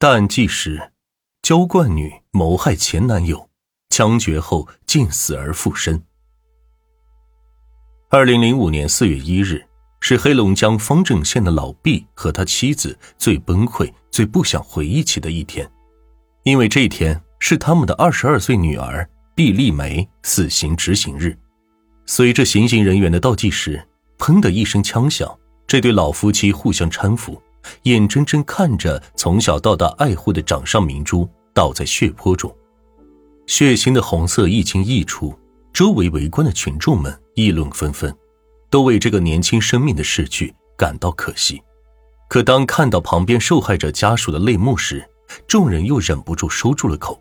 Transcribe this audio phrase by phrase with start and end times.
[0.00, 0.92] 大案纪实：
[1.42, 3.50] 娇惯女谋害前男友，
[3.90, 6.02] 枪决后竟死而复生。
[8.08, 9.62] 二零零五年四月一日，
[10.00, 15.70] 是黑龙江方正县的老毕和他妻子最崩溃、最不想回忆起的一天，
[16.44, 21.36] 因为这一天是他们的二十二岁女儿毕丽梅死刑执行日。
[22.06, 23.86] 随着行刑人员的倒计时，
[24.16, 25.30] 砰的一声枪响。
[25.66, 27.40] 这对老夫妻互相搀扶，
[27.82, 32.54] 眼睁睁看着从小到大爱护的掌上明珠倒在血泊中，
[33.46, 35.34] 血腥的红色一经溢出，
[35.72, 38.14] 周围围观的群众们议论纷纷，
[38.70, 41.60] 都为这个年轻生命的逝去感到可惜。
[42.28, 45.04] 可当看到旁边受害者家属的泪目时，
[45.46, 47.20] 众人又忍不住收住了口。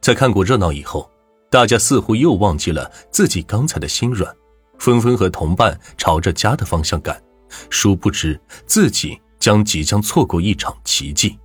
[0.00, 1.10] 在看过热闹以后，
[1.50, 4.32] 大家似乎又忘记了自己刚才的心软，
[4.78, 7.20] 纷纷和同伴朝着家的方向赶。
[7.70, 11.38] 殊不知，自己将即将错过一场奇迹，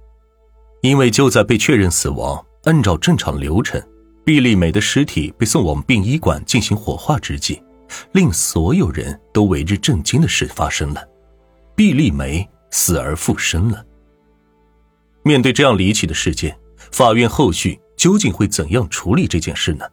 [0.82, 3.80] 因为就在被确认死亡，按照正常流程，
[4.26, 7.62] 毕丽梅的尸体被送往殡仪馆进行火化之际，
[8.14, 11.08] 令所有人都为之震惊的事发生了：
[11.76, 13.86] 毕丽梅死而复生了。
[15.22, 16.58] 面对这样离奇的事件，
[16.92, 19.86] 法院后续究竟会怎样处理这件事呢？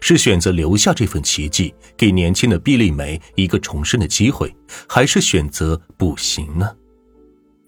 [0.00, 4.54] 是选择留下这份奇迹，给年轻的毕丽梅一个重生的机会，
[4.88, 6.72] 还是选择不行呢？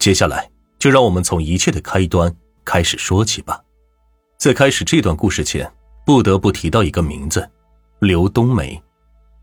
[0.01, 0.49] 接下来
[0.79, 2.35] 就让我们从一切的开端
[2.65, 3.61] 开始说起吧。
[4.39, 5.71] 在开始这段故事前，
[6.03, 7.47] 不得不提到一个名字——
[8.01, 8.81] 刘冬梅。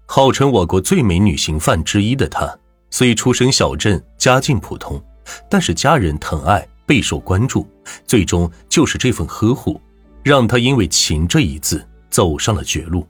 [0.07, 2.53] 号称我国最美女刑犯之一的她，
[2.91, 5.01] 虽出身小镇，家境普通，
[5.49, 7.65] 但是家人疼爱，备受关注，
[8.05, 9.81] 最终就是这份呵护，
[10.25, 11.87] 让她因为“情”这一字。
[12.11, 13.07] 走上了绝路，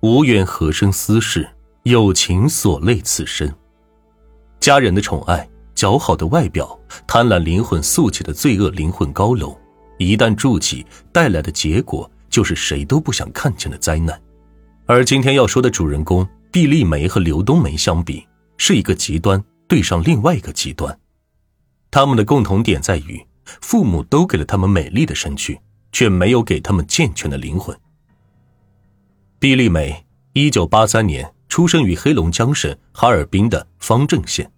[0.00, 1.48] 无缘何生私事，
[1.84, 3.50] 有情所累此生。
[4.60, 9.54] 家人的宠爱，姣好的外表，贪婪灵魂素起的罪恶灵魂高楼，
[9.98, 14.18] 一旦筑起，带来的结果就是谁都不想看见的灾难。
[14.86, 18.26] 而今天要说的主人公毕丽梅和刘冬梅相比，
[18.56, 20.98] 是一个极端对上另外一个极端。
[21.90, 25.60] 他们的共同点在于，父母都给了他们美丽的身躯，
[25.92, 27.78] 却没有给他们健全的灵魂。
[29.38, 34.50] 毕丽梅，一九八三年出生于黑龙江省哈尔滨的方正县。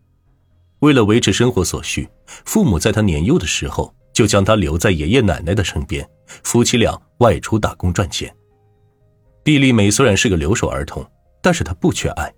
[0.80, 2.08] 为了维持生活所需，
[2.44, 6.08] 父母在他年幼的时候就将他留在爷爷奶奶的身边，
[6.42, 8.34] 夫妻俩外出打工赚钱。
[9.42, 11.04] 毕丽梅虽然是个留守儿童，
[11.42, 12.32] 但是她不缺爱。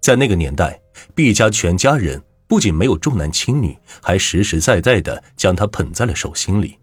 [0.00, 0.80] 在那个年代，
[1.14, 6.78] 毕家全家人不仅没有重男轻女，还实实在在的将她捧在了手心里。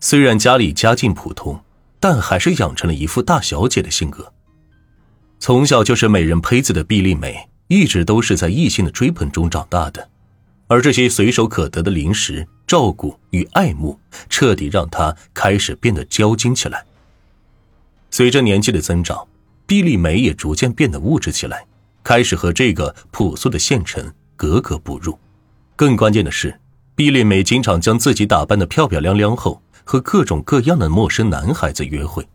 [0.00, 1.60] 虽然家里家境普通。
[2.00, 4.30] 但还是养成了一副大小姐的性格。
[5.38, 10.06] 从小就是美人胚子的毕丽美，一直都是在异性的追捧中长大的，
[10.66, 13.98] 而这些随手可得的零食、照顾与爱慕，
[14.28, 16.84] 彻底让她开始变得娇矜起来。
[18.10, 19.26] 随着年纪的增长，
[19.66, 21.66] 毕丽梅也逐渐变得物质起来，
[22.02, 25.18] 开始和这个朴素的县城格格不入。
[25.76, 26.58] 更关键的是，
[26.94, 29.60] 毕丽梅经常将自己打扮的漂漂亮亮后。
[29.86, 32.26] 和各种各样的陌生男孩子约会。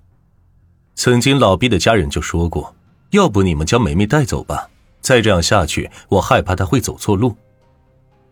[0.93, 2.75] 曾经老毕的家人就说过
[3.09, 4.69] ：“要不你们将梅梅带走吧，
[5.01, 7.35] 再这样下去，我害怕她会走错路。”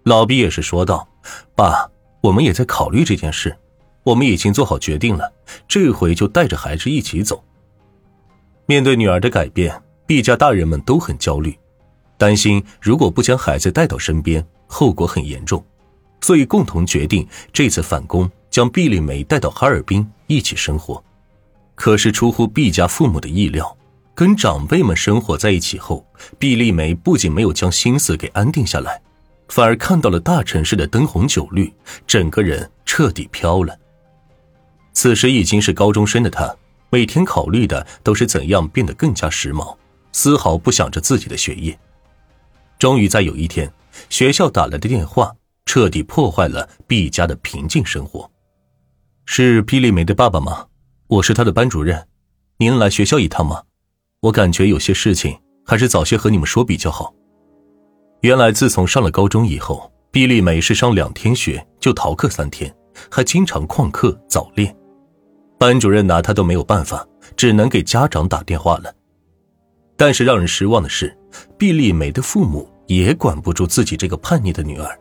[0.08, 1.06] 老毕也是说道
[1.54, 1.92] ：“爸，
[2.22, 3.54] 我们也在考虑这件事，
[4.04, 5.34] 我们已经做好决定了，
[5.68, 7.44] 这回就带着孩子一起走。”
[8.68, 11.54] 面对女儿的改变，毕家大人们都很焦虑，
[12.18, 15.62] 担心如果不将孩子带到身边，后果很严重，
[16.22, 18.32] 所以共同决定这次返工。
[18.50, 21.04] 将毕丽梅带到哈尔滨一起生活，
[21.76, 23.78] 可是出乎毕家父母的意料，
[24.16, 26.08] 跟长辈们生活在一起后，
[26.40, 29.02] 毕丽梅不仅没有将心思给安定下来，
[29.50, 31.74] 反而看到了大城市的灯红酒绿，
[32.06, 33.78] 整个人彻底飘了。
[34.94, 36.56] 此时已经是高中生的他，
[36.90, 39.76] 每天考虑的都是怎样变得更加时髦，
[40.12, 41.78] 丝毫不想着自己的学业。
[42.80, 43.72] 终于在有一天，
[44.10, 45.36] 学校打来的电话，
[45.66, 48.30] 彻底破坏了毕家的平静生活。
[49.26, 50.68] 是毕丽梅的爸爸吗？
[51.08, 52.08] 我是他的班主任，
[52.58, 53.64] 您来学校一趟吗？
[54.22, 57.14] 我感觉有些事情还是早些和你们说比较好。
[58.22, 62.74] 原来自从上了高中以后，毕丽梅是上两天学就逃课三天，
[63.12, 64.76] 还经常旷课早恋，
[65.58, 68.94] 班主任拿她都没有办法，只能给家长打电话了。
[69.96, 71.16] 但是让人失望的是，
[71.58, 75.00] 毕丽梅的父母也管不住自己这个叛逆的女儿，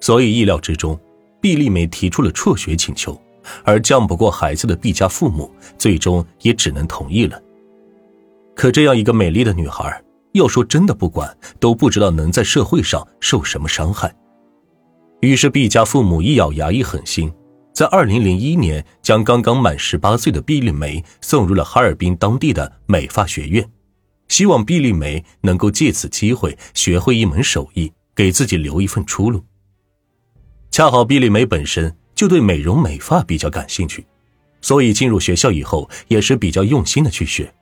[0.00, 0.98] 所以意料之中，
[1.40, 3.20] 毕丽梅提出了辍学请求。
[3.64, 7.42] 而犟不过孩子的毕家父母，最终也只能同意了。
[8.54, 10.00] 可这样一个美丽的女孩，
[10.32, 14.14] 要说真的不管，都不知道能在社会上受什么伤害。
[15.20, 17.32] 于是毕家父母一咬牙一狠心，
[17.72, 23.64] 在二零零一年将刚刚满十八岁的毕丽梅送入了哈尔滨当地的美发学院，
[24.28, 29.44] 希望毕丽梅能够借此机会学会一门手艺，给自己留一份出路。
[30.70, 34.06] 恰好毕丽梅本身就对美容美发比较感兴趣，
[34.60, 37.52] 所以进入学校以后也是比较用心的去学。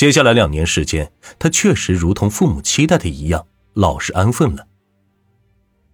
[0.00, 4.66] 接下来两年时间，她确实如同父母期待的一样，老实安分了。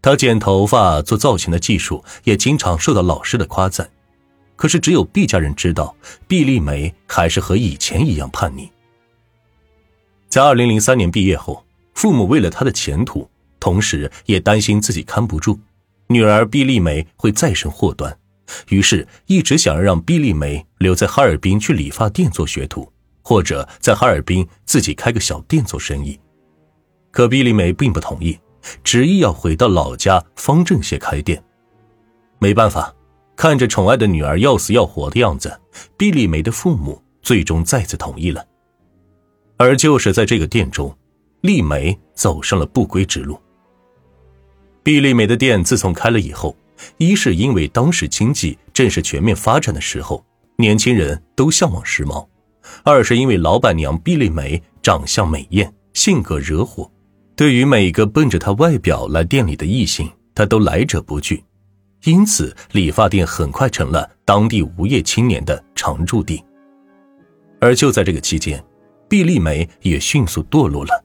[0.00, 3.90] 她剪头发、做造型的技术也经常受到老师的夸赞。
[4.54, 5.92] 可是只有毕家人知道，
[6.28, 8.70] 毕丽梅还是和以前一样叛逆。
[10.28, 15.58] 在二零零三年毕业后，父母为了她的前途，同时也担心自己看不住，
[16.06, 18.16] 女儿毕丽梅会再生祸端，
[18.68, 22.88] 于是一直想要让毕丽梅留在哈尔滨去理发店做学徒。
[23.28, 26.16] 或者在哈尔滨自己开个小店做生意，
[27.10, 28.38] 可毕丽梅并不同意，
[28.84, 31.42] 执意要回到老家方正县开店。
[32.38, 32.94] 没办法，
[33.34, 35.60] 看着宠爱的女儿要死要活的样子，
[35.96, 38.46] 毕丽梅的父母最终再次同意了。
[39.56, 40.96] 而就是在这个店中，
[41.40, 43.36] 丽梅走上了不归之路。
[44.84, 46.56] 毕丽梅的店自从开了以后，
[46.96, 50.24] 一是因为当时经济正是全面发展的时候，
[50.58, 52.24] 年轻人都向往时髦。
[52.84, 56.90] 二是因为老板娘毕丽梅长相美艳，性格惹火，
[57.34, 61.42] 对于每个奔着她外表来店里的异性，她都来者不拒，
[62.04, 66.42] 因此理发店很快成了当地无业青年的常驻地。
[67.60, 68.62] 而就在这个期间，
[69.08, 71.04] 毕丽梅也迅速堕落了，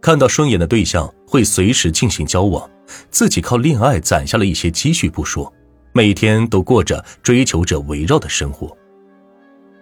[0.00, 2.70] 看到顺眼的对象会随时进行交往，
[3.10, 5.52] 自己靠恋爱攒下了一些积蓄不说，
[5.92, 8.77] 每天都过着追求者围绕的生活。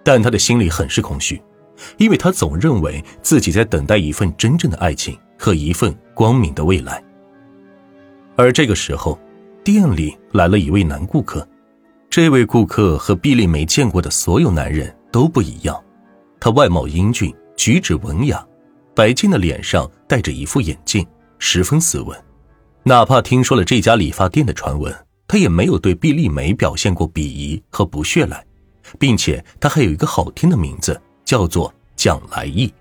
[0.06, 1.42] 但他的心里很是空虚，
[1.96, 7.02] 因为他总认为自己在等待一份真正的爱情和一份光明的未来。
[8.36, 9.18] 而这个时候，
[9.64, 11.44] 店里来了一位男顾客，
[12.08, 15.82] 这位顾客和毕丽梅见过的所有男人都不一样，
[16.38, 18.46] 他外貌英俊，举止文雅，
[18.94, 21.04] 白净的脸上戴着一副眼镜，
[21.40, 22.16] 十分斯文。
[22.84, 24.94] 哪怕听说了这家理发店的传闻，
[25.26, 28.45] 他也没有对毕丽梅表现过鄙夷和不屑来。
[28.98, 32.72] 并且他还有一个好听的名字，叫做蒋来义。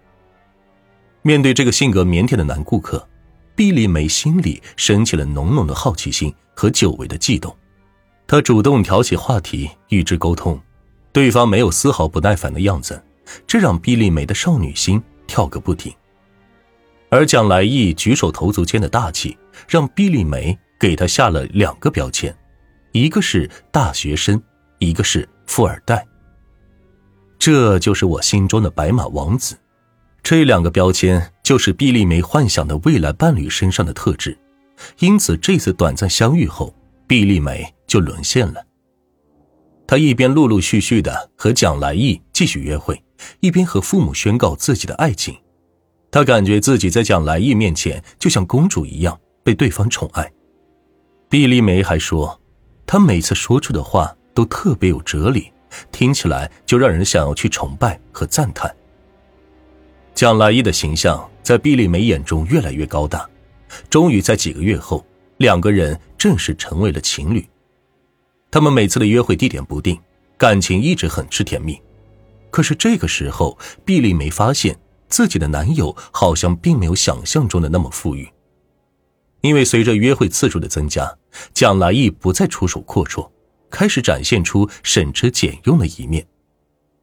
[1.22, 3.07] 面对这个性格腼腆的男顾客，
[3.56, 7.56] 毕丽梅心里升起了浓浓的好奇心和久违的悸动。
[8.28, 10.60] 她主动挑起话题与之沟通，
[11.12, 13.04] 对方没有丝毫不耐烦的样子，
[13.48, 15.94] 这让毕丽梅的少女心跳个不停。
[17.10, 19.38] 而蒋来义举手投足间的大气，
[19.68, 22.36] 让毕丽梅给他下了两个标签，
[22.92, 24.42] 一个是大学生，
[24.80, 25.28] 一个是。
[25.45, 26.06] 富二代，
[27.38, 29.57] 这就是我心中的白马王子。
[30.24, 34.38] 这两个标签就是毕丽梅幻想的未来伴侣身上的特质，
[35.00, 36.74] 因此这次短暂相遇后，
[37.06, 38.65] 毕丽梅就沦陷了。
[39.86, 43.00] 她一边陆陆续续的和蒋来义继续约会，
[43.39, 45.38] 一边和父母宣告自己的爱情。
[46.09, 50.31] 她感觉自己在蒋来义面前就像公主一样被对方宠爱。
[51.30, 52.42] 毕丽梅还说，
[52.88, 54.15] 她每次说出的话。
[54.36, 55.52] 都特别有哲理，
[55.92, 58.72] 听起来就让人想要去崇拜和赞叹。
[60.14, 63.28] 蒋来义的形象在毕丽梅眼中越来越高大，
[63.90, 65.04] 终于在几个月后，
[65.38, 67.44] 两个人正式成为了情侣。
[68.52, 70.00] 他们每次的约会地点不定，
[70.38, 71.81] 感情一直很是甜蜜。
[72.52, 74.78] 可是这个时候，毕丽梅发现
[75.09, 78.30] 自己的男友好像并没有想象中的那么富裕，
[79.42, 81.18] 因为随着约会次数的增加，
[81.54, 83.30] 蒋来义不再出手阔绰。
[83.69, 86.26] 开始展现出省吃俭用的一面，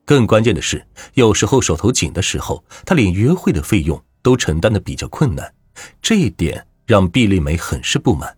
[0.05, 5.53] 更关键的是，有时候手头紧的时候，他连约会的费用都承担的比较困难，
[6.01, 8.37] 这一点让毕丽梅很是不满。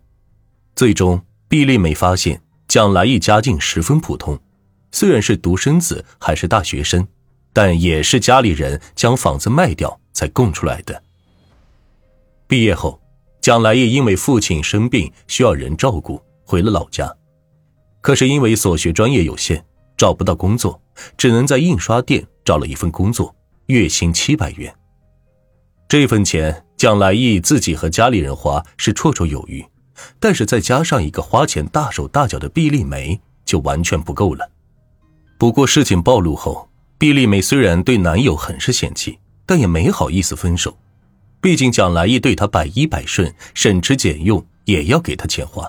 [0.75, 4.37] 最终，毕丽梅发现蒋来义家境十分普通，
[4.91, 7.07] 虽然是独生子，还是大学生，
[7.53, 11.01] 但也是家里人将房子卖掉才供出来的。
[12.47, 13.01] 毕业后，
[13.41, 17.15] 蒋来义因为父亲生病需要人照顾，回了老家。
[18.05, 19.65] 可是因为所学专业有限，
[19.97, 20.79] 找不到工作，
[21.17, 23.35] 只能在印刷店找了一份工作，
[23.65, 24.71] 月薪七百元。
[25.89, 29.65] 这份钱蒋来义自己和家里人花是绰绰有余，
[30.19, 34.47] 但是再加上一个花钱大手大脚的毕丽梅，就完全不够了。
[35.39, 36.69] 不过事情暴露后，
[36.99, 40.77] 毕丽梅虽然对男友很是嫌弃，但也没好意思分手，
[41.41, 45.67] 毕竟蒋来义对她百依百顺，省吃俭用也要给她钱花。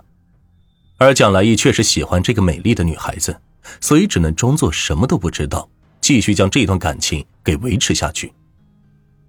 [0.98, 3.38] 而蒋来义确实喜欢这个美丽的女孩子，
[3.80, 5.68] 所以只能装作什么都不知道，
[6.00, 8.32] 继续将这段感情给维持下去。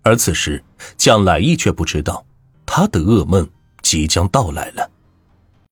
[0.03, 0.63] 而此时，
[0.95, 2.25] 蒋来义却不知道，
[2.65, 3.49] 他的噩梦
[3.81, 4.89] 即将到来了。